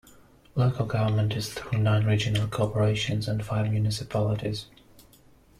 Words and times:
Local 0.55 0.87
government 0.87 1.35
is 1.35 1.53
through 1.53 1.77
nine 1.77 2.07
Regional 2.07 2.47
Corporations 2.47 3.27
and 3.27 3.45
five 3.45 3.69
municipalities. 3.69 4.65